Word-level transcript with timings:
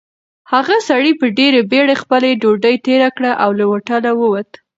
هغه 0.53 0.75
سړي 0.89 1.11
په 1.19 1.25
ډېرې 1.37 1.61
بېړۍ 1.71 1.95
خپله 2.03 2.27
ډوډۍ 2.41 2.75
تېره 2.85 3.09
کړه 3.17 3.31
او 3.43 3.49
له 3.57 3.63
هوټله 3.71 4.11
ووت. 4.19 4.49